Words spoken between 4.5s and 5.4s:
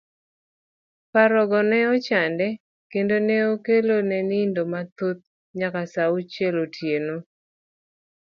mathoth